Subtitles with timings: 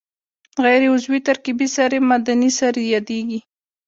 [0.63, 3.39] غیر عضوي ترکیبي سرې معدني سرې یادیږي.